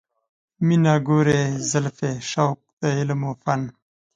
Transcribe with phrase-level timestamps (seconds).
[0.65, 3.61] مینه، ګورې زلفې، شوق د علم و فن